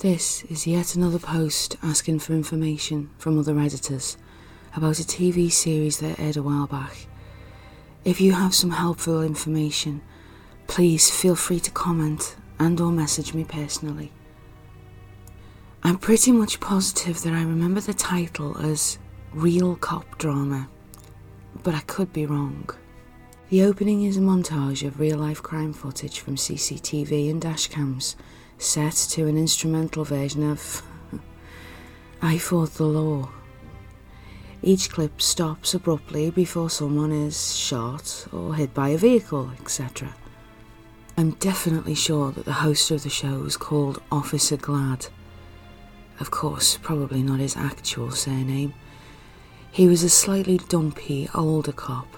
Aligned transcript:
This 0.00 0.44
is 0.44 0.66
yet 0.66 0.94
another 0.94 1.18
post 1.18 1.76
asking 1.82 2.20
for 2.20 2.32
information 2.32 3.10
from 3.18 3.38
other 3.38 3.52
Redditors 3.52 4.16
about 4.74 4.98
a 4.98 5.02
TV 5.02 5.52
series 5.52 5.98
that 5.98 6.18
aired 6.18 6.38
a 6.38 6.42
while 6.42 6.66
back. 6.66 7.06
If 8.02 8.18
you 8.18 8.32
have 8.32 8.54
some 8.54 8.70
helpful 8.70 9.22
information, 9.22 10.00
please 10.66 11.10
feel 11.10 11.36
free 11.36 11.60
to 11.60 11.70
comment 11.70 12.34
and 12.58 12.80
or 12.80 12.90
message 12.90 13.34
me 13.34 13.44
personally. 13.44 14.10
I'm 15.82 15.98
pretty 15.98 16.32
much 16.32 16.60
positive 16.60 17.20
that 17.20 17.34
I 17.34 17.42
remember 17.42 17.82
the 17.82 17.92
title 17.92 18.56
as 18.56 18.98
Real 19.34 19.76
Cop 19.76 20.16
Drama, 20.16 20.70
but 21.62 21.74
I 21.74 21.80
could 21.80 22.10
be 22.10 22.24
wrong. 22.24 22.70
The 23.50 23.64
opening 23.64 24.04
is 24.04 24.16
a 24.16 24.20
montage 24.20 24.82
of 24.86 24.98
real 24.98 25.18
life 25.18 25.42
crime 25.42 25.74
footage 25.74 26.20
from 26.20 26.36
CCTV 26.36 27.30
and 27.30 27.42
dashcams 27.42 28.14
set 28.60 28.92
to 28.92 29.26
an 29.26 29.38
instrumental 29.38 30.04
version 30.04 30.48
of 30.50 30.82
I 32.20 32.36
Fought 32.36 32.74
the 32.74 32.84
Law. 32.84 33.30
Each 34.62 34.90
clip 34.90 35.22
stops 35.22 35.72
abruptly 35.72 36.30
before 36.30 36.68
someone 36.68 37.10
is 37.10 37.56
shot 37.56 38.26
or 38.30 38.54
hit 38.54 38.74
by 38.74 38.90
a 38.90 38.98
vehicle, 38.98 39.50
etc. 39.58 40.14
I'm 41.16 41.30
definitely 41.32 41.94
sure 41.94 42.30
that 42.32 42.44
the 42.44 42.52
host 42.52 42.90
of 42.90 43.02
the 43.02 43.08
show 43.08 43.38
was 43.38 43.56
called 43.56 44.02
Officer 44.12 44.58
Glad. 44.58 45.06
Of 46.20 46.30
course, 46.30 46.76
probably 46.76 47.22
not 47.22 47.40
his 47.40 47.56
actual 47.56 48.10
surname. 48.10 48.74
He 49.72 49.88
was 49.88 50.02
a 50.02 50.10
slightly 50.10 50.58
dumpy, 50.58 51.30
older 51.34 51.72
cop. 51.72 52.14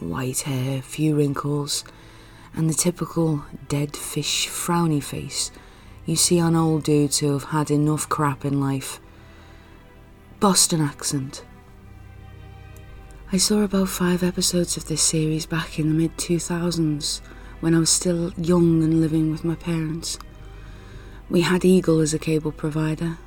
White 0.00 0.42
hair, 0.42 0.82
few 0.82 1.16
wrinkles, 1.16 1.82
and 2.54 2.68
the 2.68 2.74
typical 2.74 3.46
dead 3.68 3.96
fish 3.96 4.46
frowny 4.46 5.02
face 5.02 5.50
you 6.04 6.16
see 6.16 6.40
on 6.40 6.56
old 6.56 6.82
dudes 6.82 7.18
who 7.18 7.32
have 7.32 7.44
had 7.44 7.70
enough 7.70 8.08
crap 8.08 8.44
in 8.44 8.60
life. 8.60 9.00
Boston 10.40 10.80
accent. 10.80 11.44
I 13.32 13.36
saw 13.36 13.62
about 13.62 13.88
five 13.88 14.22
episodes 14.22 14.76
of 14.76 14.86
this 14.86 15.02
series 15.02 15.46
back 15.46 15.78
in 15.78 15.88
the 15.88 15.94
mid 15.94 16.16
2000s 16.16 17.20
when 17.60 17.74
I 17.74 17.78
was 17.78 17.90
still 17.90 18.32
young 18.36 18.82
and 18.82 19.00
living 19.00 19.30
with 19.30 19.44
my 19.44 19.54
parents. 19.54 20.18
We 21.30 21.42
had 21.42 21.64
Eagle 21.64 22.00
as 22.00 22.12
a 22.12 22.18
cable 22.18 22.52
provider, 22.52 23.18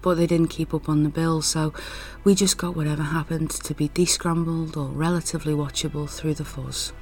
but 0.00 0.14
they 0.14 0.26
didn't 0.26 0.48
keep 0.48 0.72
up 0.72 0.88
on 0.88 1.02
the 1.02 1.10
bill, 1.10 1.42
so 1.42 1.74
we 2.24 2.34
just 2.34 2.56
got 2.56 2.74
whatever 2.74 3.02
happened 3.02 3.50
to 3.50 3.74
be 3.74 3.88
descrambled 3.90 4.76
or 4.76 4.88
relatively 4.88 5.52
watchable 5.52 6.08
through 6.08 6.34
the 6.34 6.44
fuzz. 6.44 6.92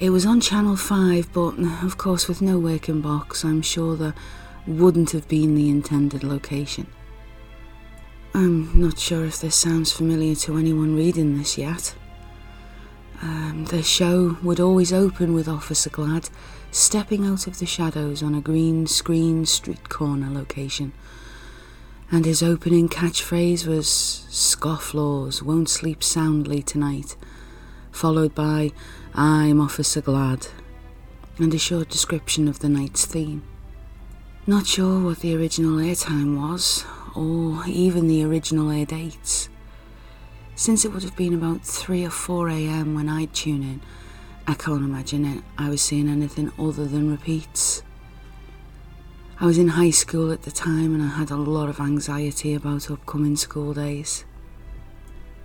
It 0.00 0.08
was 0.08 0.24
on 0.24 0.40
Channel 0.40 0.76
5, 0.76 1.30
but 1.34 1.58
of 1.82 1.98
course, 1.98 2.26
with 2.26 2.40
no 2.40 2.58
working 2.58 3.02
box, 3.02 3.44
I'm 3.44 3.60
sure 3.60 3.96
there 3.96 4.14
wouldn't 4.66 5.10
have 5.10 5.28
been 5.28 5.54
the 5.54 5.68
intended 5.68 6.24
location. 6.24 6.86
I'm 8.32 8.80
not 8.80 8.98
sure 8.98 9.26
if 9.26 9.42
this 9.42 9.56
sounds 9.56 9.92
familiar 9.92 10.34
to 10.36 10.56
anyone 10.56 10.96
reading 10.96 11.36
this 11.36 11.58
yet. 11.58 11.94
Um, 13.20 13.66
the 13.66 13.82
show 13.82 14.38
would 14.42 14.58
always 14.58 14.90
open 14.90 15.34
with 15.34 15.46
Officer 15.46 15.90
Glad 15.90 16.30
stepping 16.70 17.26
out 17.26 17.46
of 17.46 17.58
the 17.58 17.66
shadows 17.66 18.22
on 18.22 18.34
a 18.34 18.40
green 18.40 18.86
screen 18.86 19.44
street 19.44 19.90
corner 19.90 20.30
location. 20.30 20.94
And 22.10 22.24
his 22.24 22.42
opening 22.42 22.88
catchphrase 22.88 23.66
was 23.66 24.24
Scofflaws 24.30 25.42
won't 25.42 25.68
sleep 25.68 26.02
soundly 26.02 26.62
tonight, 26.62 27.16
followed 27.90 28.34
by 28.34 28.72
I'm 29.14 29.60
Officer 29.60 30.00
Glad, 30.00 30.46
and 31.38 31.52
a 31.52 31.58
short 31.58 31.88
description 31.88 32.48
of 32.48 32.60
the 32.60 32.68
night's 32.68 33.04
theme. 33.04 33.42
Not 34.46 34.66
sure 34.66 35.02
what 35.02 35.20
the 35.20 35.36
original 35.36 35.78
airtime 35.78 36.36
was, 36.40 36.84
or 37.14 37.64
even 37.66 38.08
the 38.08 38.24
original 38.24 38.70
air 38.70 38.86
dates. 38.86 39.48
Since 40.54 40.84
it 40.84 40.92
would 40.92 41.02
have 41.02 41.16
been 41.16 41.34
about 41.34 41.64
3 41.64 42.04
or 42.04 42.10
4 42.10 42.48
am 42.50 42.94
when 42.94 43.08
I'd 43.08 43.32
tune 43.32 43.62
in, 43.62 43.80
I 44.46 44.54
can't 44.54 44.84
imagine 44.84 45.24
it. 45.24 45.44
I 45.56 45.68
was 45.68 45.82
seeing 45.82 46.08
anything 46.08 46.52
other 46.58 46.86
than 46.86 47.10
repeats. 47.10 47.82
I 49.38 49.46
was 49.46 49.56
in 49.56 49.68
high 49.68 49.90
school 49.90 50.30
at 50.32 50.42
the 50.42 50.50
time 50.50 50.94
and 50.94 51.02
I 51.02 51.08
had 51.08 51.30
a 51.30 51.36
lot 51.36 51.70
of 51.70 51.80
anxiety 51.80 52.54
about 52.54 52.90
upcoming 52.90 53.36
school 53.36 53.72
days. 53.72 54.24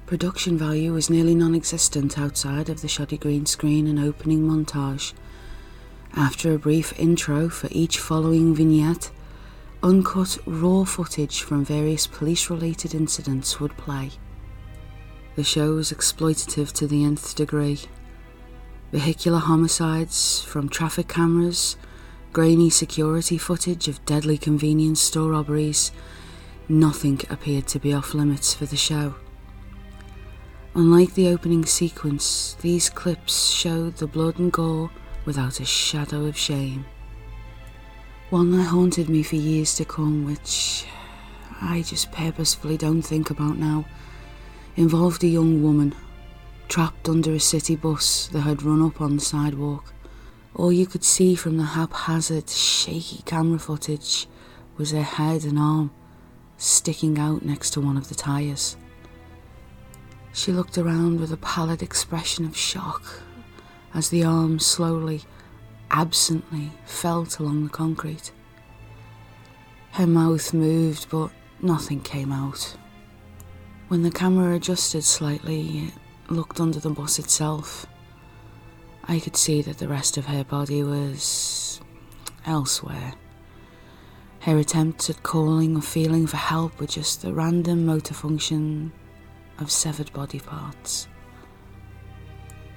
Production 0.06 0.56
value 0.56 0.94
was 0.94 1.10
nearly 1.10 1.34
non 1.34 1.56
existent 1.56 2.20
outside 2.20 2.70
of 2.70 2.82
the 2.82 2.88
shoddy 2.88 3.18
green 3.18 3.48
screen 3.48 3.88
and 3.88 3.98
opening 3.98 4.42
montage. 4.42 5.14
After 6.16 6.54
a 6.54 6.60
brief 6.60 6.98
intro 7.00 7.50
for 7.50 7.70
each 7.72 7.98
following 7.98 8.54
vignette, 8.54 9.10
uncut 9.82 10.38
raw 10.46 10.84
footage 10.84 11.42
from 11.42 11.66
various 11.66 12.06
police 12.06 12.52
related 12.52 12.94
incidents 12.94 13.60
would 13.60 13.76
play. 13.78 14.12
The 15.36 15.44
show 15.44 15.74
was 15.74 15.92
exploitative 15.92 16.72
to 16.74 16.86
the 16.86 17.04
nth 17.04 17.34
degree. 17.34 17.80
Vehicular 18.92 19.40
homicides 19.40 20.44
from 20.44 20.70
traffic 20.70 21.08
cameras, 21.08 21.78
grainy 22.32 22.70
security 22.70 23.40
footage 23.40 23.88
of 23.88 24.06
deadly 24.06 24.38
convenience 24.38 25.02
store 25.02 25.32
robberies, 25.32 25.92
nothing 26.70 27.22
appeared 27.32 27.66
to 27.70 27.80
be 27.80 27.92
off 27.92 28.14
limits 28.14 28.54
for 28.54 28.68
the 28.68 28.78
show. 28.78 29.16
Unlike 30.78 31.14
the 31.14 31.30
opening 31.30 31.64
sequence, 31.64 32.58
these 32.60 32.90
clips 32.90 33.50
showed 33.50 33.96
the 33.96 34.08
blood 34.08 34.40
and 34.40 34.52
gore 34.52 34.92
without 35.24 35.62
a 35.62 35.66
shadow 35.66 36.26
of 36.26 36.36
shame. 36.38 36.86
One 38.30 38.52
that 38.52 38.64
haunted 38.64 39.08
me 39.08 39.24
for 39.24 39.38
years 39.38 39.74
to 39.76 39.86
come, 39.86 40.26
which 40.26 40.86
I 41.62 41.82
just 41.82 42.12
purposefully 42.12 42.76
don't 42.76 43.04
think 43.04 43.30
about 43.30 43.58
now, 43.58 43.86
involved 44.76 45.24
a 45.24 45.28
young 45.28 45.64
woman 45.64 45.96
trapped 46.68 47.08
under 47.08 47.32
a 47.32 47.40
city 47.40 47.78
bus 47.78 48.28
that 48.34 48.42
had 48.42 48.62
run 48.62 48.82
up 48.82 49.00
on 49.00 49.16
the 49.16 49.22
sidewalk. 49.22 49.94
All 50.56 50.74
you 50.74 50.88
could 50.88 51.06
see 51.06 51.36
from 51.36 51.56
the 51.56 51.64
haphazard, 51.64 52.50
shaky 52.50 53.22
camera 53.24 53.60
footage 53.60 54.28
was 54.76 54.92
her 54.92 55.04
head 55.04 55.46
and 55.46 55.58
arm 55.58 55.92
sticking 56.58 57.18
out 57.18 57.46
next 57.46 57.70
to 57.72 57.80
one 57.80 57.96
of 57.96 58.10
the 58.10 58.16
tyres. 58.16 58.76
She 60.36 60.52
looked 60.52 60.78
around 60.78 61.22
with 61.22 61.32
a 61.32 61.38
pallid 61.38 61.82
expression 61.82 62.44
of 62.46 62.58
shock 62.58 63.22
as 63.94 64.10
the 64.10 64.26
arm 64.26 64.60
slowly, 64.60 65.22
absently 65.90 66.74
felt 66.86 67.40
along 67.40 67.64
the 67.64 67.70
concrete. 67.70 68.34
Her 69.92 70.06
mouth 70.06 70.54
moved, 70.54 71.10
but 71.10 71.30
nothing 71.62 72.02
came 72.02 72.34
out. 72.34 72.76
When 73.88 74.04
the 74.04 74.12
camera 74.12 74.56
adjusted 74.56 75.06
slightly, 75.06 75.86
it 75.88 75.94
looked 76.30 76.60
under 76.60 76.82
the 76.82 76.90
bus 76.90 77.18
itself. 77.18 77.86
I 79.06 79.22
could 79.22 79.38
see 79.38 79.62
that 79.62 79.78
the 79.78 79.88
rest 79.88 80.18
of 80.18 80.26
her 80.26 80.44
body 80.44 80.84
was 80.84 81.80
elsewhere. 82.46 83.14
Her 84.42 84.58
attempts 84.58 85.10
at 85.10 85.24
calling 85.24 85.78
or 85.78 85.82
feeling 85.82 86.28
for 86.28 86.38
help 86.38 86.82
were 86.82 86.88
just 86.88 87.22
the 87.22 87.34
random 87.34 87.86
motor 87.86 88.14
function 88.14 88.92
of 89.60 89.72
severed 89.72 90.12
body 90.14 90.40
parts. 90.40 91.08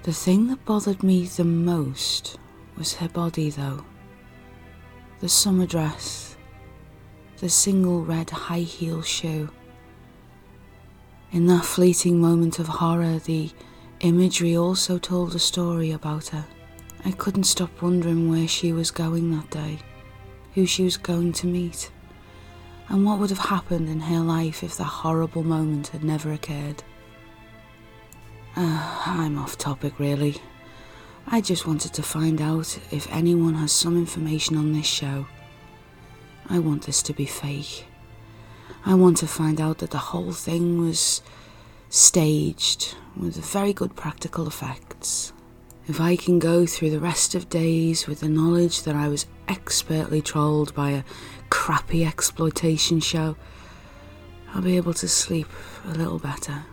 The 0.05 0.13
thing 0.13 0.47
that 0.49 0.65
bothered 0.65 1.03
me 1.03 1.27
the 1.27 1.45
most 1.45 2.39
was 2.77 2.95
her 2.95 3.09
body, 3.09 3.51
though. 3.51 3.85
The 5.21 5.29
summer 5.29 5.67
dress, 5.67 6.37
the 7.39 7.49
single 7.49 8.05
red 8.05 8.31
high 8.31 8.61
heel 8.61 9.03
shoe. 9.03 9.51
In 11.33 11.47
that 11.47 11.65
fleeting 11.65 12.21
moment 12.21 12.59
of 12.59 12.69
horror, 12.69 13.19
the 13.19 13.51
imagery 14.01 14.57
also 14.57 14.99
told 14.99 15.35
a 15.35 15.39
story 15.39 15.91
about 15.91 16.29
her. 16.29 16.47
I 17.05 17.11
couldn't 17.13 17.45
stop 17.45 17.83
wondering 17.83 18.31
where 18.31 18.49
she 18.49 18.73
was 18.73 18.91
going 18.91 19.31
that 19.33 19.51
day, 19.51 19.79
who 20.55 20.67
she 20.67 20.85
was 20.85 20.97
going 20.97 21.33
to 21.35 21.47
meet 21.47 21.91
and 22.89 23.05
what 23.05 23.19
would 23.19 23.31
have 23.31 23.39
happened 23.39 23.89
in 23.89 24.01
her 24.01 24.21
life 24.21 24.63
if 24.63 24.77
that 24.77 24.85
horrible 24.85 25.43
moment 25.43 25.89
had 25.89 26.03
never 26.03 26.33
occurred. 26.33 26.83
Uh, 28.57 29.03
I'm 29.07 29.39
off 29.39 29.59
topic, 29.59 29.99
really. 29.99 30.37
I 31.27 31.41
just 31.43 31.67
wanted 31.67 31.93
to 31.95 32.03
find 32.03 32.41
out 32.41 32.79
if 32.91 33.07
anyone 33.13 33.55
has 33.55 33.73
some 33.73 33.97
information 33.97 34.57
on 34.57 34.73
this 34.73 34.87
show. 34.87 35.27
I 36.49 36.59
want 36.59 36.85
this 36.85 37.03
to 37.03 37.13
be 37.13 37.27
fake. 37.27 37.85
I 38.87 38.95
want 38.95 39.19
to 39.19 39.27
find 39.27 39.61
out 39.61 39.79
that 39.79 39.91
the 39.91 39.99
whole 39.99 40.33
thing 40.33 40.81
was 40.81 41.21
staged 41.91 42.95
with 43.15 43.37
very 43.37 43.75
good 43.75 43.97
practical 43.97 44.47
effects. 44.47 45.33
If 45.89 46.01
I 46.01 46.17
can 46.17 46.39
go 46.39 46.67
through 46.67 46.91
the 46.91 47.01
rest 47.01 47.35
of 47.35 47.49
days 47.49 48.07
with 48.07 48.21
the 48.21 48.29
knowledge 48.29 48.83
that 48.83 48.95
I 48.95 49.09
was 49.09 49.27
expertly 49.49 50.21
trolled 50.21 50.75
by 50.75 50.91
a 50.91 51.05
crappy 51.51 52.05
exploitation 52.05 53.01
show, 53.01 53.37
I'll 54.55 54.63
be 54.63 54.77
able 54.77 54.95
to 54.95 55.09
sleep 55.09 55.49
a 55.87 55.95
little 55.95 56.19
better. 56.19 56.65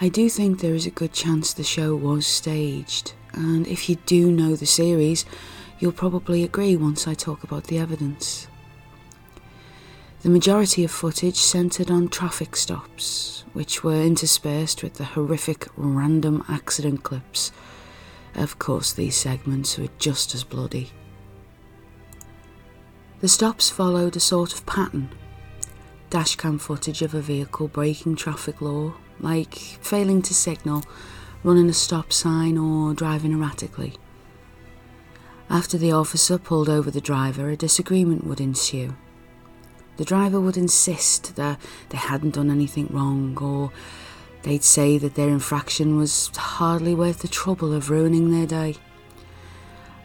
I 0.00 0.08
do 0.08 0.28
think 0.28 0.60
there 0.60 0.74
is 0.74 0.86
a 0.86 0.90
good 0.90 1.12
chance 1.12 1.52
the 1.52 1.64
show 1.64 1.94
was 1.96 2.26
staged, 2.26 3.14
and 3.32 3.66
if 3.66 3.88
you 3.88 3.96
do 4.06 4.30
know 4.30 4.56
the 4.56 4.66
series, 4.66 5.24
You'll 5.78 5.92
probably 5.92 6.42
agree 6.42 6.74
once 6.74 7.06
I 7.06 7.12
talk 7.12 7.44
about 7.44 7.64
the 7.64 7.76
evidence. 7.76 8.48
The 10.26 10.32
majority 10.32 10.82
of 10.82 10.90
footage 10.90 11.36
centred 11.36 11.88
on 11.88 12.08
traffic 12.08 12.56
stops, 12.56 13.44
which 13.52 13.84
were 13.84 14.02
interspersed 14.02 14.82
with 14.82 14.94
the 14.94 15.04
horrific 15.04 15.68
random 15.76 16.44
accident 16.48 17.04
clips. 17.04 17.52
Of 18.34 18.58
course, 18.58 18.92
these 18.92 19.14
segments 19.14 19.78
were 19.78 19.86
just 20.00 20.34
as 20.34 20.42
bloody. 20.42 20.90
The 23.20 23.28
stops 23.28 23.70
followed 23.70 24.16
a 24.16 24.20
sort 24.20 24.52
of 24.52 24.66
pattern 24.66 25.10
dashcam 26.10 26.60
footage 26.60 27.02
of 27.02 27.14
a 27.14 27.20
vehicle 27.20 27.68
breaking 27.68 28.16
traffic 28.16 28.60
law, 28.60 28.94
like 29.20 29.54
failing 29.54 30.22
to 30.22 30.34
signal, 30.34 30.82
running 31.44 31.68
a 31.68 31.72
stop 31.72 32.12
sign, 32.12 32.58
or 32.58 32.94
driving 32.94 33.30
erratically. 33.30 33.94
After 35.48 35.78
the 35.78 35.92
officer 35.92 36.36
pulled 36.36 36.68
over 36.68 36.90
the 36.90 37.00
driver, 37.00 37.48
a 37.48 37.56
disagreement 37.56 38.26
would 38.26 38.40
ensue. 38.40 38.96
The 39.96 40.04
driver 40.04 40.40
would 40.40 40.56
insist 40.56 41.36
that 41.36 41.58
they 41.88 41.98
hadn't 41.98 42.34
done 42.34 42.50
anything 42.50 42.88
wrong, 42.90 43.36
or 43.40 43.72
they'd 44.42 44.64
say 44.64 44.98
that 44.98 45.14
their 45.14 45.28
infraction 45.28 45.96
was 45.96 46.30
hardly 46.36 46.94
worth 46.94 47.20
the 47.20 47.28
trouble 47.28 47.72
of 47.72 47.88
ruining 47.90 48.30
their 48.30 48.46
day. 48.46 48.76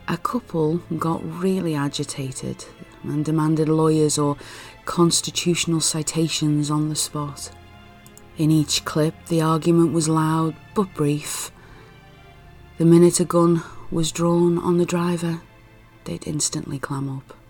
A 0.08 0.18
couple 0.18 0.78
got 0.98 1.22
really 1.24 1.76
agitated 1.76 2.66
and 3.04 3.26
demanded 3.26 3.70
lawyers 3.70 4.18
or 4.18 4.38
constitutional 4.86 5.80
citations 5.80 6.72
on 6.72 6.90
the 6.90 6.96
spot. 6.96 7.52
In 8.38 8.50
each 8.50 8.86
clip, 8.86 9.14
the 9.28 9.42
argument 9.42 9.94
was 9.94 10.08
loud 10.08 10.56
but 10.74 10.94
brief. 10.94 11.52
The 12.78 12.86
minute 12.86 13.20
a 13.20 13.26
gun 13.26 13.62
was 13.92 14.12
drawn 14.12 14.58
on 14.58 14.78
the 14.78 14.86
driver, 14.86 15.42
they'd 16.06 16.28
instantly 16.28 16.80
clam 16.80 17.10
up. 17.10 17.41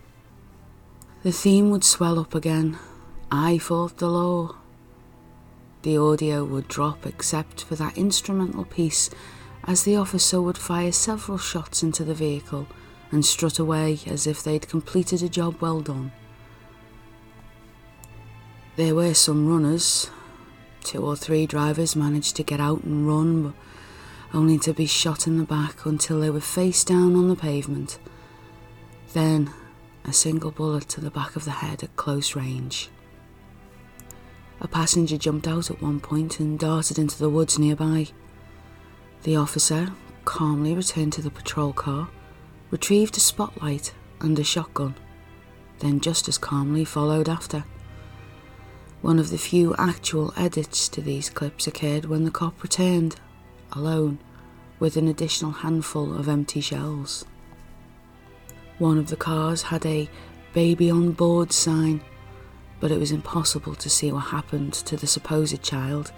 The 1.23 1.31
theme 1.31 1.69
would 1.69 1.83
swell 1.83 2.18
up 2.18 2.33
again. 2.33 2.79
I 3.29 3.59
fought 3.59 3.97
the 3.97 4.09
law. 4.09 4.56
The 5.83 5.95
audio 5.95 6.44
would 6.44 6.68
drop 6.68 7.06
except 7.06 7.63
for 7.63 7.75
that 7.75 7.95
instrumental 7.95 8.65
piece 8.65 9.12
as 9.65 9.83
the 9.83 9.95
officer 9.95 10.41
would 10.41 10.57
fire 10.57 10.91
several 10.91 11.38
shots 11.38 11.83
into 11.83 12.03
the 12.03 12.15
vehicle 12.15 12.68
and 13.12 13.23
strut 13.23 13.59
away 13.59 14.00
as 14.07 14.25
if 14.25 14.41
they'd 14.41 14.68
completed 14.68 15.21
a 15.21 15.29
job 15.29 15.62
well 15.62 15.81
done. 15.81 16.12
There 18.75 18.95
were 18.95 19.13
some 19.13 19.47
runners. 19.47 20.09
Two 20.83 21.06
or 21.06 21.15
three 21.15 21.45
drivers 21.45 21.95
managed 21.95 22.35
to 22.38 22.44
get 22.44 22.59
out 22.59 22.83
and 22.83 23.07
run, 23.07 23.44
but 23.44 23.53
only 24.33 24.57
to 24.57 24.73
be 24.73 24.88
shot 24.88 25.27
in 25.27 25.38
the 25.38 25.44
back 25.44 25.85
until 25.85 26.19
they 26.19 26.31
were 26.31 26.41
face 26.41 26.83
down 26.83 27.15
on 27.15 27.27
the 27.27 27.35
pavement. 27.35 28.00
Then 29.13 29.53
a 30.06 30.13
single 30.13 30.51
bullet 30.51 30.88
to 30.89 31.01
the 31.01 31.12
back 31.12 31.36
of 31.36 31.45
the 31.45 31.51
head 31.51 31.83
at 31.83 31.95
close 31.95 32.36
range. 32.36 32.89
A 34.59 34.68
passenger 34.68 35.18
jumped 35.18 35.48
out 35.48 35.71
at 35.71 35.81
one 35.81 36.00
point 36.00 36.39
and 36.39 36.59
darted 36.59 37.00
into 37.00 37.18
the 37.18 37.30
woods 37.30 37.57
nearby. 37.57 38.07
The 39.24 39.36
officer 39.36 39.92
calmly 40.25 40.75
returned 40.75 41.13
to 41.13 41.21
the 41.21 41.31
patrol 41.31 41.74
car, 41.74 42.09
retrieved 42.69 43.18
a 43.18 43.19
spotlight 43.19 43.94
and 44.19 44.38
a 44.38 44.44
shotgun, 44.44 44.95
then 45.80 46.00
just 46.00 46.27
as 46.27 46.38
calmly 46.38 46.86
followed 46.86 47.27
after. 47.27 47.63
One 49.01 49.18
of 49.18 49.31
the 49.31 49.38
few 49.38 49.74
actual 49.80 50.31
edits 50.38 50.88
to 50.89 51.01
these 51.01 51.30
clips 51.30 51.65
occurred 51.65 52.06
when 52.06 52.24
the 52.24 52.30
cop 52.30 52.62
returned, 52.62 53.15
alone, 53.71 54.19
with 54.80 54.95
an 54.95 55.07
additional 55.07 55.51
handful 55.51 56.15
of 56.15 56.30
empty 56.30 56.62
shells. 56.62 57.25
One 58.81 58.98
of 58.98 59.12
the 59.12 59.16
cars 59.16 59.62
had 59.62 59.86
a 59.86 60.10
baby 60.54 60.89
on 60.89 61.12
board 61.12 61.54
sign, 61.54 62.01
but 62.80 62.89
it 62.89 62.98
was 62.98 63.12
impossible 63.12 63.75
to 63.75 63.89
see 63.92 64.12
what 64.12 64.31
happened 64.31 64.74
to 64.74 64.98
the 64.98 65.06
supposed 65.06 65.62
child. 65.62 66.12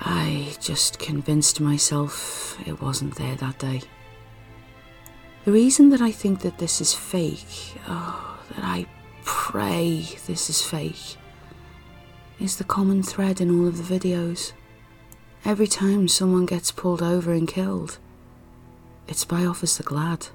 I 0.00 0.56
just 0.60 0.98
convinced 0.98 1.60
myself 1.60 2.58
it 2.66 2.82
wasn't 2.82 3.14
there 3.14 3.36
that 3.36 3.60
day. 3.60 3.82
The 5.44 5.52
reason 5.52 5.90
that 5.90 6.00
I 6.00 6.10
think 6.10 6.40
that 6.40 6.58
this 6.58 6.80
is 6.80 6.92
fake, 6.92 7.78
oh, 7.86 8.40
that 8.56 8.64
I 8.64 8.86
pray 9.22 10.08
this 10.26 10.50
is 10.50 10.60
fake, 10.60 11.18
is 12.40 12.56
the 12.56 12.64
common 12.64 13.04
thread 13.04 13.40
in 13.40 13.56
all 13.56 13.68
of 13.68 13.86
the 13.86 13.98
videos. 13.98 14.54
Every 15.44 15.68
time 15.68 16.08
someone 16.08 16.46
gets 16.46 16.72
pulled 16.72 17.00
over 17.00 17.32
and 17.32 17.46
killed, 17.46 17.98
it's 19.06 19.24
by 19.24 19.44
Officer 19.44 19.84
Glad 19.84 20.30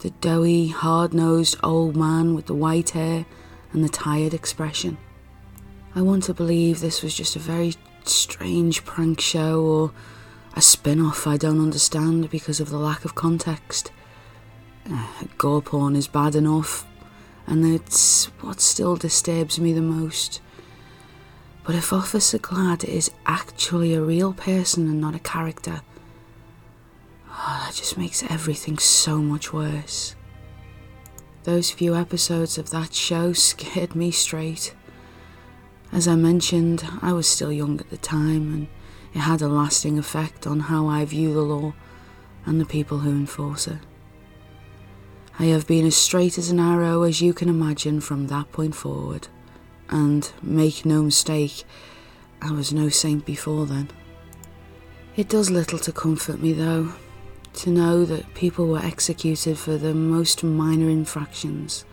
the 0.00 0.10
doughy, 0.10 0.68
hard 0.68 1.12
nosed 1.12 1.56
old 1.62 1.96
man 1.96 2.34
with 2.34 2.46
the 2.46 2.54
white 2.54 2.90
hair 2.90 3.26
and 3.72 3.84
the 3.84 3.88
tired 3.88 4.34
expression. 4.34 4.96
I 5.94 6.02
want 6.02 6.24
to 6.24 6.34
believe 6.34 6.80
this 6.80 7.02
was 7.02 7.14
just 7.14 7.36
a 7.36 7.40
very 7.40 7.74
strange 8.04 8.84
prank 8.84 9.20
show 9.20 9.60
or 9.60 9.92
a 10.54 10.62
spin 10.62 11.00
off 11.00 11.26
I 11.26 11.36
don't 11.36 11.60
understand 11.60 12.30
because 12.30 12.60
of 12.60 12.70
the 12.70 12.78
lack 12.78 13.04
of 13.04 13.14
context. 13.14 13.92
Uh, 14.90 15.06
gore 15.36 15.62
porn 15.62 15.94
is 15.94 16.08
bad 16.08 16.34
enough, 16.34 16.86
and 17.46 17.64
it's 17.64 18.26
what 18.40 18.60
still 18.60 18.96
disturbs 18.96 19.60
me 19.60 19.72
the 19.72 19.82
most. 19.82 20.40
But 21.64 21.74
if 21.74 21.92
Officer 21.92 22.38
Glad 22.38 22.84
is 22.84 23.10
actually 23.26 23.94
a 23.94 24.02
real 24.02 24.32
person 24.32 24.88
and 24.88 25.00
not 25.00 25.14
a 25.14 25.20
character, 25.20 25.82
Oh, 27.42 27.64
that 27.64 27.74
just 27.74 27.96
makes 27.96 28.22
everything 28.24 28.76
so 28.76 29.16
much 29.18 29.50
worse. 29.50 30.14
Those 31.44 31.70
few 31.70 31.96
episodes 31.96 32.58
of 32.58 32.68
that 32.68 32.92
show 32.92 33.32
scared 33.48 33.96
me 33.96 34.10
straight. 34.10 34.74
As 35.90 36.06
I 36.06 36.16
mentioned, 36.16 36.86
I 37.00 37.14
was 37.14 37.26
still 37.26 37.50
young 37.50 37.80
at 37.80 37.88
the 37.88 37.96
time, 37.96 38.52
and 38.52 38.68
it 39.14 39.20
had 39.20 39.40
a 39.40 39.48
lasting 39.48 39.98
effect 39.98 40.46
on 40.46 40.60
how 40.60 40.86
I 40.86 41.06
view 41.06 41.32
the 41.32 41.40
law 41.40 41.72
and 42.44 42.60
the 42.60 42.66
people 42.66 42.98
who 42.98 43.10
enforce 43.10 43.66
it. 43.66 43.78
I 45.38 45.44
have 45.46 45.66
been 45.66 45.86
as 45.86 45.96
straight 45.96 46.36
as 46.36 46.50
an 46.50 46.60
arrow 46.60 47.04
as 47.04 47.22
you 47.22 47.32
can 47.32 47.48
imagine 47.48 48.02
from 48.02 48.26
that 48.26 48.52
point 48.52 48.74
forward, 48.74 49.28
and 49.88 50.30
make 50.42 50.84
no 50.84 51.02
mistake, 51.02 51.64
I 52.42 52.52
was 52.52 52.70
no 52.70 52.90
saint 52.90 53.24
before 53.24 53.64
then. 53.64 53.88
It 55.16 55.30
does 55.30 55.50
little 55.50 55.78
to 55.78 55.92
comfort 55.92 56.40
me, 56.40 56.52
though, 56.52 56.92
to 57.54 57.70
know 57.70 58.04
that 58.04 58.34
people 58.34 58.66
were 58.66 58.78
executed 58.78 59.58
for 59.58 59.76
the 59.76 59.94
most 59.94 60.42
minor 60.44 60.88
infractions, 60.88 61.84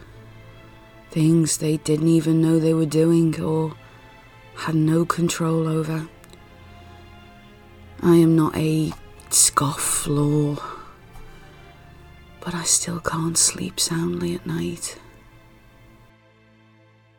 things 1.12 1.58
they 1.58 1.78
didn't 1.78 2.08
even 2.08 2.42
know 2.42 2.60
they 2.60 2.74
were 2.74 2.86
doing 2.86 3.40
or 3.42 3.76
had 4.56 4.76
no 4.76 5.06
control 5.06 5.68
over. 5.68 6.08
I 8.02 8.16
am 8.16 8.36
not 8.36 8.56
a 8.56 8.92
scofflaw, 9.30 10.62
but 12.40 12.56
I 12.56 12.64
still 12.64 13.00
can't 13.00 13.38
sleep 13.38 13.80
soundly 13.80 14.36
at 14.36 14.46
night. 14.46 14.98